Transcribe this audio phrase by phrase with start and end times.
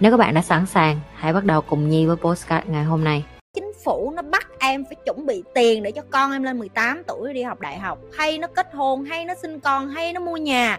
[0.00, 3.04] Nếu các bạn đã sẵn sàng, hãy bắt đầu cùng Nhi với postcard ngày hôm
[3.04, 3.24] nay.
[3.54, 7.02] chính phủ nó bắt em phải chuẩn bị tiền để cho con em lên 18
[7.06, 7.98] tuổi đi học đại học.
[8.12, 10.78] Hay nó kết hôn hay nó sinh con hay nó mua nhà.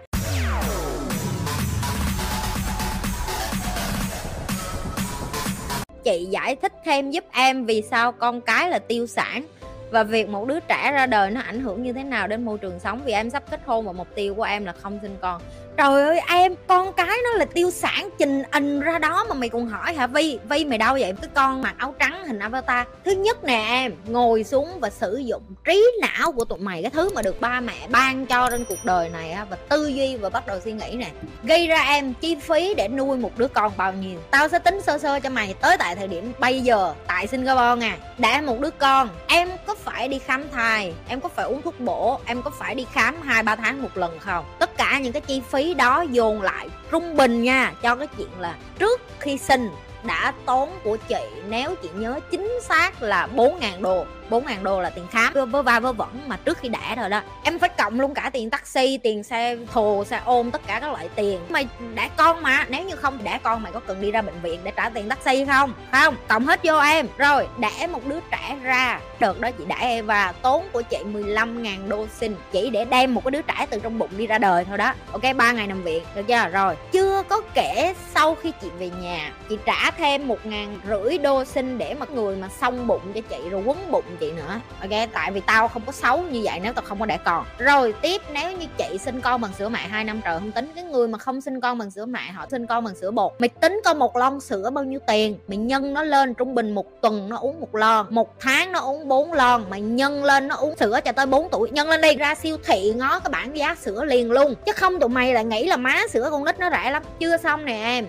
[6.03, 9.45] Chị giải thích thêm giúp em vì sao con cái là tiêu sản
[9.91, 12.57] và việc một đứa trẻ ra đời nó ảnh hưởng như thế nào đến môi
[12.57, 15.15] trường sống vì em sắp kết hôn và mục tiêu của em là không sinh
[15.21, 15.41] con
[15.81, 19.49] trời ơi, em, con cái nó là tiêu sản trình ình ra đó mà mày
[19.49, 20.07] còn hỏi hả?
[20.07, 21.13] Vi vi mày đâu vậy?
[21.21, 22.87] Cái con mặc áo trắng hình avatar.
[23.05, 26.91] Thứ nhất nè, em, ngồi xuống và sử dụng trí não của tụi mày, cái
[26.91, 30.29] thứ mà được ba mẹ ban cho trên cuộc đời này và tư duy và
[30.29, 31.07] bắt đầu suy nghĩ nè.
[31.43, 34.19] Gây ra em chi phí để nuôi một đứa con bao nhiêu?
[34.31, 37.75] Tao sẽ tính sơ sơ cho mày tới tại thời điểm bây giờ, tại singapore
[37.87, 41.61] nè đã một đứa con, em có phải đi khám thai, em có phải uống
[41.61, 44.45] thuốc bổ, em có phải đi khám hai, ba tháng một lần không?
[44.59, 48.29] Tất cả những cái chi phí đó dồn lại, trung bình nha, cho cái chuyện
[48.39, 49.69] là trước khi sinh
[50.03, 54.05] đã tốn của chị, nếu chị nhớ chính xác là 4.000 đô.
[54.31, 55.33] 4.000 đô là tiền khám.
[55.33, 58.29] Vớ va vớ vẩn mà trước khi đẻ rồi đó, em phải cộng luôn cả
[58.33, 61.39] tiền taxi, tiền xe thồ xe ôm, tất cả các loại tiền.
[61.49, 64.41] Mày đẻ con mà, nếu như không đẻ con mày có cần đi ra bệnh
[64.41, 65.73] viện để trả tiền taxi không?
[65.91, 67.07] Không, cộng hết vô em.
[67.17, 68.99] Rồi, đẻ một đứa trẻ ra.
[69.19, 73.23] Đợt đó chị đẻ và tốn của chị 15.000 đô xin, chỉ để đem một
[73.23, 74.93] cái đứa trẻ từ trong bụng đi ra đời thôi đó.
[75.11, 76.47] Ok, ba ngày nằm viện, được chưa?
[76.51, 81.17] Rồi, chưa có kể sau khi chị về nhà, chị trả thêm một ngàn rưỡi
[81.17, 84.59] đô xin để mà người mà xong bụng cho chị rồi quấn bụng chị nữa.
[84.81, 87.45] Ok, tại vì tao không có xấu như vậy nếu tao không có để con.
[87.57, 90.71] Rồi, tiếp, nếu như chị sinh con bằng sữa mẹ hai năm trời không tính,
[90.75, 93.31] cái người mà không sinh con bằng sữa mẹ, họ sinh con bằng sữa bột.
[93.39, 95.37] Mày tính coi một lon sữa bao nhiêu tiền?
[95.47, 98.79] Mày nhân nó lên trung bình một tuần nó uống một lon, một tháng nó
[98.79, 99.63] uống bốn lon.
[99.69, 102.15] Mày nhân lên nó uống sữa cho tới 4 tuổi, nhân lên đi.
[102.15, 104.55] Ra siêu thị ngó cái bảng giá sữa liền luôn.
[104.65, 107.03] Chứ không tụi mày lại nghĩ là má sữa con nít nó rẻ lắm.
[107.19, 108.07] Chưa xong nè em.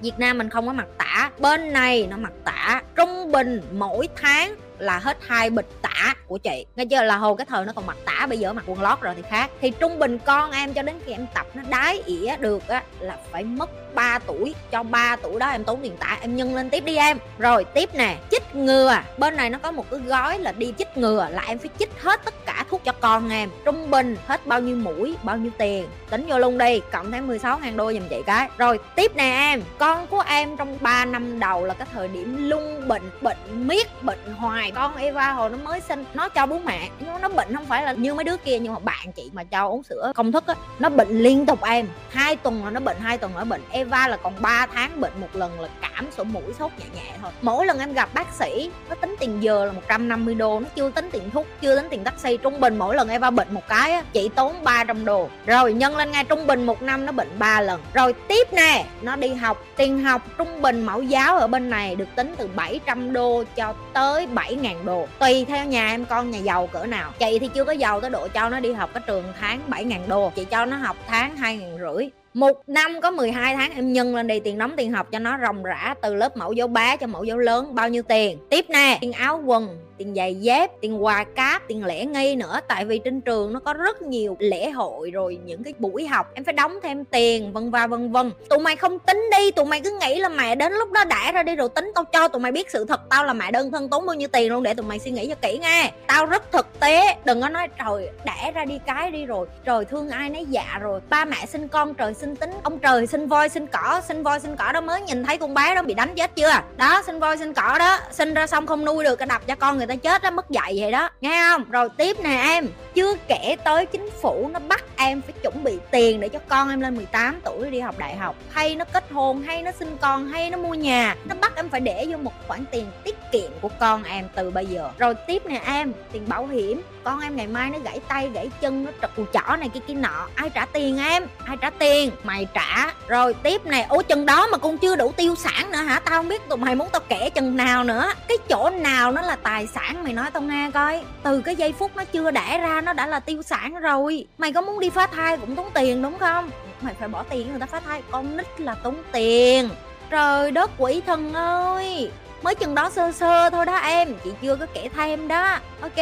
[0.00, 1.30] Việt Nam mình không có mặt tả.
[1.38, 6.38] Bên này nó mặt tả Trung bình mỗi tháng là hết hai bịch tả của
[6.38, 6.66] chị.
[6.76, 7.02] Nghe chưa?
[7.02, 9.22] Là hồi cái thời nó còn mặc tả, bây giờ mặc quần lót rồi thì
[9.30, 9.50] khác.
[9.60, 12.82] Thì trung bình con em cho đến khi em tập nó đái ỉa được á,
[13.00, 14.54] là phải mất 3 tuổi.
[14.70, 17.18] Cho 3 tuổi đó em tốn tiền tả em nhân lên tiếp đi em.
[17.38, 18.96] Rồi, tiếp nè, chích ngừa.
[19.18, 21.90] Bên này nó có một cái gói là đi chích ngừa, là em phải chích
[22.02, 23.50] hết tất cả thuốc cho con em.
[23.64, 25.86] Trung bình hết bao nhiêu mũi, bao nhiêu tiền?
[26.10, 28.48] Tính vô luôn đi, cộng thêm 16 ngàn đô dùm chị cái.
[28.58, 29.62] Rồi, tiếp nè em.
[29.78, 34.02] Con của em trong 3 năm đầu là cái thời điểm lung bệnh bệnh miết,
[34.02, 34.70] bệnh hoài.
[34.70, 36.88] Con Eva hồi nó mới sinh, nó cho bú mẹ.
[37.00, 39.44] Nhưng nó bệnh không phải là như mấy đứa kia, nhưng mà bạn chị mà
[39.44, 41.86] cho uống sữa công thức á, nó bệnh liên tục em.
[42.10, 43.62] Hai tuần là nó bệnh, hai tuần là nó bệnh.
[43.84, 47.12] Eva là còn 3 tháng bệnh một lần là cảm sổ mũi sốt nhẹ nhẹ
[47.22, 47.30] thôi.
[47.42, 50.90] Mỗi lần em gặp bác sĩ nó tính tiền giờ là 150 đô nó chưa
[50.90, 52.36] tính tiền thuốc chưa tính tiền taxi.
[52.36, 55.28] Trung bình mỗi lần Eva bệnh một cái á, chị tốn 300 đô.
[55.46, 57.82] Rồi nhân lên ngay trung bình một năm nó bệnh 3 lần.
[57.94, 59.64] Rồi tiếp nè nó đi học.
[59.76, 63.74] Tiền học trung bình mẫu giáo ở bên này được tính từ 700 đô cho
[63.92, 65.06] tới 7.000 đô.
[65.18, 67.12] Tùy theo nhà em con nhà giàu cỡ nào.
[67.18, 70.08] Chị thì chưa có giàu tới độ cho nó đi học cái trường tháng 7.000
[70.08, 70.32] đô.
[70.34, 74.16] Chị cho nó học tháng hai ngàn rưỡi một năm có 12 tháng em nhân
[74.16, 76.96] lên đi, tiền đóng tiền học cho nó ròng rã từ lớp mẫu giáo bé
[76.96, 78.38] cho mẫu giáo lớn, bao nhiêu tiền?
[78.50, 82.60] Tiếp nè, tiền áo quần tiền giày dép, tiền quà cáp, tiền lễ nghi nữa.
[82.68, 86.30] Tại vì trên trường nó có rất nhiều lễ hội rồi những cái buổi học,
[86.34, 88.32] em phải đóng thêm tiền, vân va, vân vân.
[88.50, 91.32] Tụi mày không tính đi, tụi mày cứ nghĩ là mẹ đến lúc đó đã
[91.32, 93.00] ra đi rồi tính tao cho tụi mày biết sự thật.
[93.10, 95.28] Tao là mẹ đơn thân tốn bao nhiêu tiền luôn để tụi mày suy nghĩ
[95.28, 99.10] cho kỹ nghe tao rất thực tế, đừng có nói, trời đẻ ra đi cái
[99.10, 99.46] đi rồi.
[99.64, 100.46] Trời, thương ai nấy.
[100.48, 101.00] Dạ rồi.
[101.10, 102.50] Ba mẹ sinh con, trời sinh tính.
[102.62, 105.54] Ông trời sinh voi, sinh cỏ, sinh voi, sinh cỏ đó mới nhìn thấy con
[105.54, 106.52] bé đó bị đánh chết chưa?
[106.76, 107.98] Đó, sinh voi, sinh cỏ đó.
[108.12, 110.50] Sinh ra xong không nuôi được, cái đập cho con người ta chết đó mất
[110.50, 111.70] dạy vậy đó, nghe không?
[111.70, 115.78] Rồi tiếp nè em, chưa kể tới chính phủ nó bắt em phải chuẩn bị
[115.90, 118.36] tiền để cho con em lên 18 tuổi đi học đại học.
[118.50, 121.16] Hay nó kết hôn, hay nó sinh con, hay nó mua nhà.
[121.24, 124.50] Nó bắt em phải để vô một khoản tiền tiết kiệm của con em từ
[124.50, 124.90] bây giờ.
[124.98, 126.82] Rồi tiếp nè em, tiền bảo hiểm.
[127.04, 129.94] Con em ngày mai nó gãy tay, gãy chân, nó trật chỏ này kia kia
[129.94, 130.28] nọ.
[130.34, 131.26] Ai trả tiền em?
[131.44, 132.10] Ai trả tiền?
[132.22, 132.92] Mày trả.
[133.08, 136.00] Rồi tiếp này ủa chừng đó mà con chưa đủ tiêu sản nữa hả?
[136.04, 138.12] Tao không biết tụi mày muốn tao kể chừng nào nữa.
[138.28, 141.02] Cái chỗ nào nó là tài sản mày nói tao nghe coi.
[141.22, 144.26] Từ cái giây phút nó chưa đẻ ra, nó đã là tiêu sản rồi.
[144.38, 146.50] Mày có muốn đi phá thai cũng tốn tiền, đúng không?
[146.80, 149.68] Mày phải bỏ tiền người ta phá thai, con nít là tốn tiền.
[150.10, 152.10] Trời đất quỷ thần ơi!
[152.44, 155.58] Mới chừng đó sơ sơ thôi đó em, chị chưa có kể thêm đó.
[155.80, 155.96] Ok,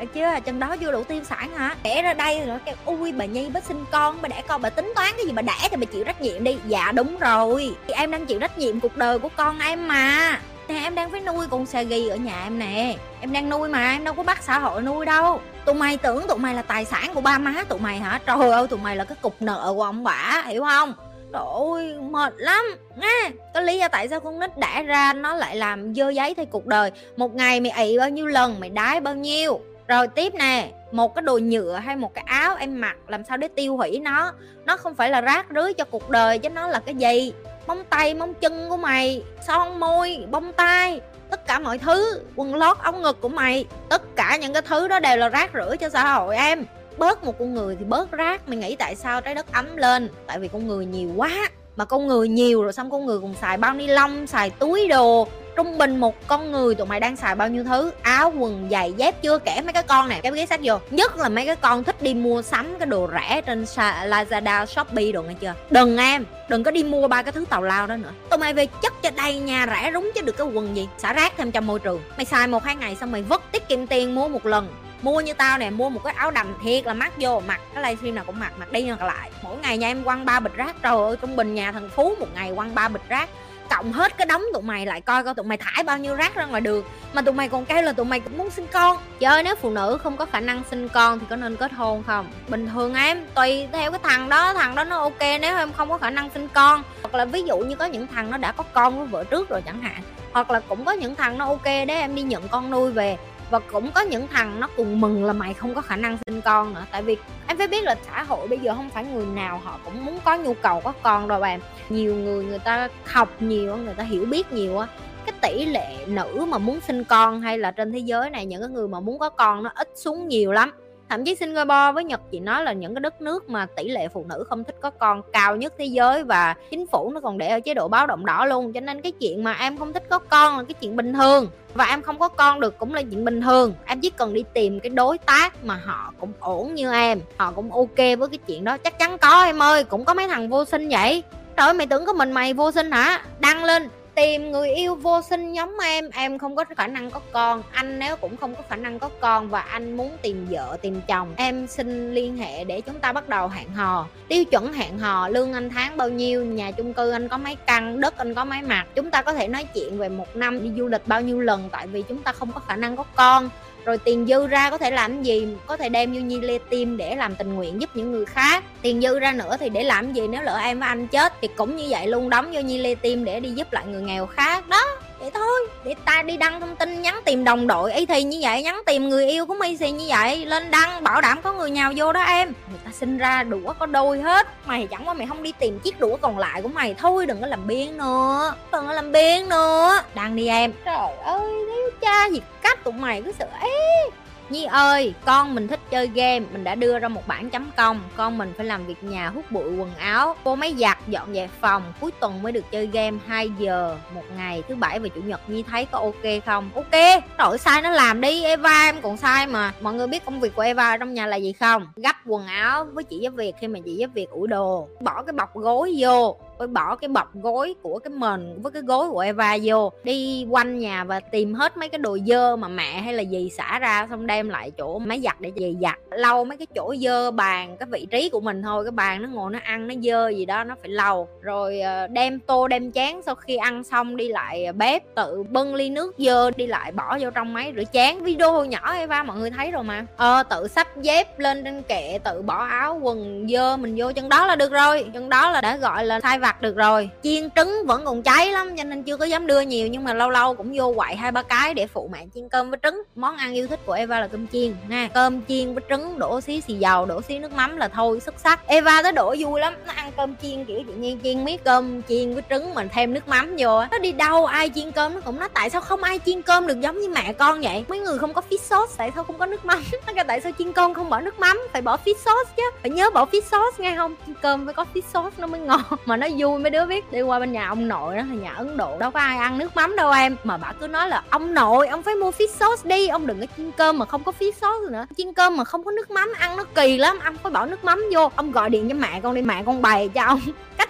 [0.00, 0.40] được chưa?
[0.44, 1.74] Chừng đó chưa đủ tiêu sản hả?
[1.82, 4.70] Kể ra đây rồi cái ui, bà nhi, bà sinh con, bà đẻ con bà
[4.70, 6.58] tính toán cái gì bà đẻ thì bà chịu trách nhiệm đi.
[6.66, 7.74] Dạ đúng rồi.
[7.86, 10.40] Thì em đang chịu trách nhiệm cuộc đời của con em mà.
[10.68, 12.96] Nè, em đang phải nuôi con xà ghi ở nhà em nè.
[13.20, 15.40] Em đang nuôi mà, em đâu có bắt xã hội nuôi đâu.
[15.64, 18.20] Tụi mày tưởng tụi mày là tài sản của ba má tụi mày hả?
[18.26, 20.94] Trời ơi, tụi mày là cái cục nợ của ông bả hiểu không?
[21.32, 21.42] Trời
[21.72, 22.64] ơi, mệt lắm
[22.96, 26.34] Nghe, Cái lý do tại sao con nít đã ra nó lại làm dơ giấy
[26.34, 26.90] thay cuộc đời.
[27.16, 29.60] Một ngày mày ị bao nhiêu lần, mày đái bao nhiêu?
[29.88, 33.36] Rồi tiếp nè Một cái đồ nhựa hay một cái áo em mặc Làm sao
[33.36, 34.32] để tiêu hủy nó?
[34.64, 37.32] Nó không phải là rác rưới cho cuộc đời Chứ nó là cái gì?
[37.66, 41.00] Móng tay, móng chân của mày Son môi, bông tai
[41.32, 44.88] tất cả mọi thứ quần lót ống ngực của mày tất cả những cái thứ
[44.88, 46.64] đó đều là rác rưởi cho xã hội em
[46.98, 48.48] bớt một con người thì bớt rác.
[48.48, 50.08] Mày nghĩ tại sao trái đất ấm lên?
[50.26, 51.50] Tại vì con người nhiều quá.
[51.76, 54.88] Mà con người nhiều rồi xong con người còn xài bao ni lông, xài túi
[54.88, 55.28] đồ.
[55.56, 57.92] Trung bình một con người tụi mày đang xài bao nhiêu thứ?
[58.02, 60.78] Áo, quần, giày, dép, chưa kể mấy cái con này cái ghế sách vô.
[60.90, 65.12] Nhất là mấy cái con thích đi mua sắm cái đồ rẻ trên lazada, shopee
[65.12, 65.54] đồ nghe chưa?
[65.70, 68.12] Đừng em, đừng có đi mua ba cái thứ tào lao đó nữa.
[68.30, 70.88] Tụi mày về chất cho đây nhà rẻ rúng chứ được cái quần gì?
[70.98, 72.00] Xả rác thêm trong môi trường.
[72.16, 74.68] Mày xài một hai ngày xong mày vứt tiết kiệm tiền mua một lần
[75.02, 77.82] mua như tao nè, mua một cái áo đầm thiệt là mắc vô mặc cái
[77.82, 79.30] livestream nào cũng mặc mặc đi mặc lại.
[79.42, 82.14] Mỗi ngày nhà em quăng ba bịch rác, trời ơi, trung bình nhà thằng phú
[82.20, 83.28] một ngày quăng ba bịch rác.
[83.70, 86.34] Cộng hết cái đống tụi mày lại coi coi tụi mày thải bao nhiêu rác
[86.34, 86.84] ra ngoài đường.
[87.12, 88.96] Mà tụi mày còn kêu là tụi mày cũng muốn sinh con.
[89.20, 92.02] Chơi, nếu phụ nữ không có khả năng sinh con thì có nên kết hôn
[92.06, 92.26] không?
[92.48, 95.18] Bình thường em, tùy theo cái thằng đó thằng đó nó ok.
[95.40, 98.06] Nếu em không có khả năng sinh con, hoặc là ví dụ như có những
[98.06, 100.02] thằng nó đã có con với vợ trước rồi chẳng hạn,
[100.32, 103.16] hoặc là cũng có những thằng nó ok để em đi nhận con nuôi về
[103.52, 106.40] và cũng có những thằng nó cùng mừng là mày không có khả năng sinh
[106.40, 106.84] con nữa.
[106.90, 107.16] Tại vì
[107.46, 110.18] em phải biết là xã hội bây giờ không phải người nào họ cũng muốn
[110.24, 111.60] có nhu cầu có con rồi bạn.
[111.88, 114.86] Nhiều người người ta học nhiều người ta hiểu biết nhiều á.
[115.26, 118.60] Cái tỷ lệ nữ mà muốn sinh con hay là trên thế giới này, những
[118.60, 120.70] cái người mà muốn có con nó ít xuống nhiều lắm
[121.12, 124.08] thậm chí Singapore với Nhật, chị nói là những cái đất nước mà tỷ lệ
[124.08, 127.38] phụ nữ không thích có con cao nhất thế giới và chính phủ nó còn
[127.38, 128.72] để ở chế độ báo động đỏ luôn.
[128.72, 131.48] Cho nên cái chuyện mà em không thích có con là cái chuyện bình thường.
[131.74, 133.74] Và em không có con được cũng là chuyện bình thường.
[133.86, 137.52] Em chỉ cần đi tìm cái đối tác mà họ cũng ổn như em, họ
[137.52, 138.76] cũng ok với cái chuyện đó.
[138.78, 141.22] Chắc chắn có em ơi, cũng có mấy thằng vô sinh vậy.
[141.56, 143.24] Trời mày tưởng có mình mày vô sinh hả?
[143.40, 147.20] Đăng lên tìm người yêu vô sinh giống em em không có khả năng có
[147.32, 147.62] con.
[147.72, 151.00] Anh nếu cũng không có khả năng có con và anh muốn tìm vợ, tìm
[151.08, 154.06] chồng, em xin liên hệ để chúng ta bắt đầu hẹn hò.
[154.28, 157.56] Tiêu chuẩn hẹn hò, lương anh tháng bao nhiêu, nhà chung cư anh có mấy
[157.66, 160.62] căn đất anh có mấy mặt chúng ta có thể nói chuyện về một năm
[160.62, 163.04] đi du lịch bao nhiêu lần, tại vì chúng ta không có khả năng có
[163.14, 163.50] con
[163.84, 165.48] rồi tiền dư ra có thể làm gì?
[165.66, 168.64] Có thể đem vô nhi lê tim để làm tình nguyện giúp những người khác.
[168.82, 170.28] Tiền dư ra nữa thì để làm gì?
[170.28, 172.94] Nếu lỡ em với anh chết thì cũng như vậy luôn, đóng vô nhi lê
[172.94, 174.82] tim để đi giúp lại người nghèo khác, đó
[175.22, 177.92] vậy thôi, để ta đi đăng thông tin nhắn tìm đồng đội.
[177.92, 181.20] Y thì như vậy, nhắn tìm người yêu của Macy như vậy, lên đăng, bảo
[181.20, 182.52] đảm có người nhào vô đó em.
[182.70, 184.48] Người ta sinh ra đũa có đôi hết.
[184.66, 187.40] Mày chẳng qua mày không đi tìm chiếc đũa còn lại của mày thôi, đừng
[187.40, 188.54] có làm biếng nữa.
[188.72, 190.00] Đừng có làm biếng nữa.
[190.14, 190.72] Đăng đi em.
[190.84, 194.10] Trời ơi, nếu cha gì cách tụi mày cứ sợ ế
[194.50, 198.00] Nhi ơi, con mình thích chơi game, mình đã đưa ra một bản chấm công.
[198.16, 200.36] Con mình phải làm việc nhà hút bụi quần áo.
[200.44, 204.22] Cô máy giặt, dọn dẹp phòng Cuối tuần mới được chơi game 2 giờ một
[204.36, 205.40] ngày Thứ bảy và chủ nhật.
[205.46, 206.70] Nhi thấy có ok không?
[206.74, 208.44] Ok, đổi sai nó làm đi.
[208.44, 209.72] Eva em còn sai mà.
[209.80, 211.86] Mọi người biết công việc của Eva trong nhà là gì không?
[211.96, 214.88] Gấp quần áo với chị giúp việc khi mà chị giúp việc ủi đồ.
[215.00, 218.82] Bỏ cái bọc gối vô phải bỏ cái bọc gối của cái mền với cái
[218.82, 222.68] gối của Eva vô, đi quanh nhà và tìm hết mấy cái đồ dơ mà
[222.68, 225.98] mẹ hay là gì xả ra, xong đem lại chỗ máy giặt để về giặt.
[226.10, 229.28] Lau mấy cái chỗ dơ bàn, cái vị trí của mình thôi, cái bàn nó
[229.28, 231.28] ngồi nó ăn, nó dơ gì đó, nó phải lau.
[231.40, 235.74] Rồi ờ, đem tô, đem chén, sau khi ăn xong đi lại bếp, tự bưng
[235.74, 238.24] ly nước dơ đi lại bỏ vô trong máy rửa chén.
[238.24, 240.06] Video nhỏ Eva, mọi người thấy rồi mà.
[240.16, 244.28] Ờ tự sắp dép lên trên kệ, tự bỏ áo quần dơ mình vô, chân
[244.28, 245.06] đó là được rồi.
[245.14, 247.08] Chân đó là đã gọi là thay đặt được rồi.
[247.22, 250.14] Chiên trứng vẫn còn cháy lắm, cho nên chưa có dám đưa nhiều, nhưng mà
[250.14, 253.02] lâu lâu cũng vô quậy hai ba cái để phụ mẹ chiên cơm với trứng.
[253.14, 256.40] Món ăn yêu thích của Eva là cơm chiên nha cơm chiên với trứng, đổ
[256.40, 258.66] xí xì dầu, đổ xí nước mắm là thôi, xuất sắc.
[258.66, 262.02] Eva tới đổ vui lắm, nó ăn cơm chiên kiểu tự nhiên, chiên miếng cơm
[262.02, 265.20] chiên với trứng mình thêm nước mắm vô nó đi đâu, ai chiên cơm nó
[265.20, 267.84] cũng nói, tại sao không ai chiên cơm được giống như mẹ con vậy?
[267.88, 269.84] Mấy người không có fish sauce, tại sao không có nước mắm?
[270.06, 271.60] Nó kêu, tại sao chiên cơm không bỏ nước mắm?
[271.72, 272.62] Phải bỏ fish sauce chứ.
[272.82, 274.14] Phải nhớ bỏ fish sauce nghe không?
[274.26, 275.80] Chiên cơm phải có fish sauce nó mới ngon.
[276.04, 278.52] Mà nó vui mấy đứa biết đi qua bên nhà ông nội đó là nhà
[278.52, 280.36] ấn độ, đâu có ai ăn nước mắm đâu em.
[280.44, 283.40] Mà bà cứ nói là, ông nội, ông phải mua fish sauce đi, ông đừng
[283.40, 285.06] có chiên cơm mà không có fish sauce nữa.
[285.16, 287.84] Chiên cơm mà không có nước mắm, ăn nó kỳ lắm ông phải bỏ nước
[287.84, 288.30] mắm vô.
[288.36, 290.40] Ông gọi điện cho mẹ con đi, mẹ con bày cho ông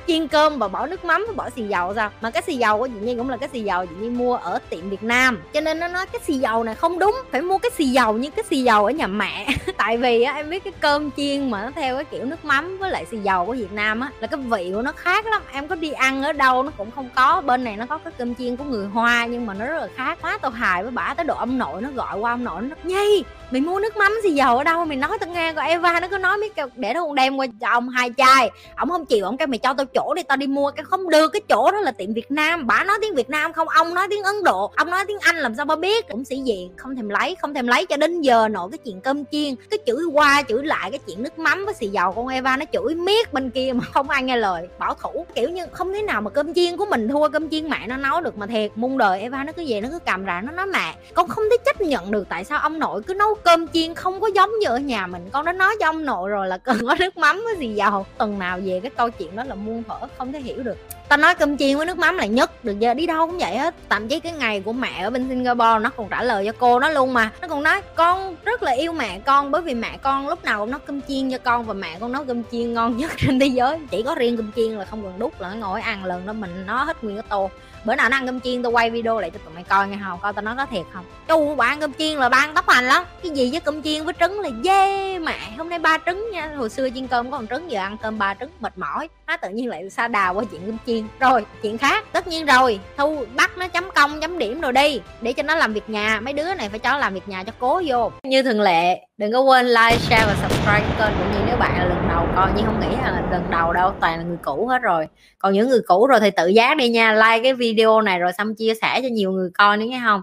[0.06, 2.10] chiên cơm và bỏ nước mắm và bỏ xì dầu sao?
[2.20, 4.36] Mà cái xì dầu của chị nhi cũng là cái xì dầu chị nhi mua
[4.36, 5.42] ở tiệm việt nam.
[5.52, 8.12] Cho nên nó nói cái xì dầu này không đúng, phải mua cái xì dầu
[8.12, 9.46] như cái xì dầu ở nhà mẹ.
[9.76, 12.78] Tại vì á, em biết cái cơm chiên mà nó theo cái kiểu nước mắm
[12.78, 15.42] với lại xì dầu của việt nam á, là cái vị của nó khác lắm.
[15.52, 17.40] Em có đi ăn ở đâu nó cũng không có.
[17.40, 19.88] Bên này nó có cái cơm chiên của người hoa nhưng mà nó rất là
[19.96, 20.18] khác.
[20.22, 22.76] Quá tao hài với bả, tới độ ông nội nó gọi qua ông nội nó,
[22.84, 24.84] nhi mày mua nước mắm gì dầu ở đâu?
[24.84, 25.68] Mày nói tao nghe coi.
[25.68, 28.50] Eva nó cứ nói biết để nó con đem qua cho ông hai chai.
[28.76, 31.10] Ông không chịu, ông kêu mày cho tao chỗ đi, tao đi mua cái không
[31.10, 32.66] được, cái chỗ đó là tiệm việt nam.
[32.66, 35.36] Bà nói tiếng việt nam không, ông nói tiếng ấn độ, ông nói tiếng anh,
[35.36, 36.08] làm sao ba biết?
[36.08, 39.00] Cũng sĩ diện, không thèm lấy, không thèm lấy cho đến giờ nổi cái chuyện
[39.00, 42.12] cơm chiên, cái chửi qua, chửi lại cái chuyện nước mắm với xì dầu.
[42.12, 44.68] Con eva nó chửi miết bên kia mà không ai nghe lời.
[44.78, 47.68] Bảo thủ, kiểu như không thế nào mà cơm chiên của mình thua cơm chiên
[47.68, 48.70] mẹ nó nấu được mà thiệt.
[48.74, 51.44] Muôn đời eva nó cứ về nó cứ cầm ra, nó nói mẹ, con không
[51.50, 54.50] thể chấp nhận được tại sao ông nội cứ nấu cơm chiên không có giống
[54.60, 55.28] như ở nhà mình.
[55.32, 58.06] Con đã nói với ông nội rồi là cần có nước mắm cái gì dầu.
[58.18, 60.76] Tuần nào về cái câu chuyện đó là muôn thuở, không thể hiểu được
[61.12, 63.56] tao nói cơm chiên với nước mắm là nhất, được giờ đi đâu cũng vậy
[63.56, 63.74] hết.
[63.88, 66.78] Thậm chí cái ngày của mẹ ở bên singapore nó còn trả lời cho cô
[66.78, 67.30] nó luôn mà.
[67.40, 70.60] Nó còn nói, con rất là yêu mẹ con, bởi vì mẹ con lúc nào
[70.60, 73.40] cũng nấu cơm chiên cho con và mẹ con nấu cơm chiên ngon nhất trên
[73.40, 73.78] thế giới.
[73.90, 76.32] Chỉ có riêng cơm chiên là không cần đút, là nó ngồi ăn lần đó,
[76.32, 77.50] mình nó hết nguyên cái tô.
[77.84, 79.98] Bữa nào nó ăn cơm chiên tao quay video lại cho tụi mày coi nghe
[80.04, 80.18] không?
[80.22, 81.04] Coi tao nói có thiệt không?
[81.28, 83.04] Chu bà ăn cơm chiên là ba ăn tóc hành lắm.
[83.22, 85.38] Cái gì với cơm chiên với trứng là dê mẹ.
[85.58, 86.52] Hôm nay ba trứng nha.
[86.56, 89.08] Hồi xưa chiên cơm có còn trứng, giờ ăn cơm ba trứng, mệt mỏi.
[89.26, 92.46] Nó tự nhiên lại xa đà qua chuyện cơm chiên rồi, chuyện khác, tất nhiên
[92.46, 92.80] rồi.
[92.96, 96.20] Thu bắt nó chấm công, chấm điểm rồi đi, để cho nó làm việc nhà.
[96.20, 98.12] Mấy đứa này phải cho nó làm việc nhà cho cố vô.
[98.22, 101.38] Như thường lệ, đừng có quên like, share và subscribe kênh của nhi.
[101.46, 104.24] Nếu bạn là lần đầu coi nhưng không nghĩ là lần đầu đâu, toàn là
[104.24, 105.08] người cũ hết rồi.
[105.38, 107.12] Còn những người cũ rồi thì tự giác đi nha.
[107.12, 110.22] Like cái video này rồi xong chia sẻ cho nhiều người coi nữa nghe không?